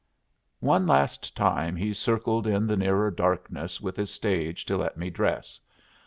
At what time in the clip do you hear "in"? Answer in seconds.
2.47-2.65